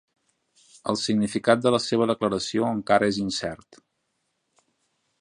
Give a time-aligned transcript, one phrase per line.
[0.93, 3.81] El significat de la seva declaració encara és incert.